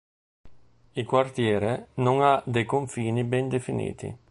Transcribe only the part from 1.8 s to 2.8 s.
non ha dei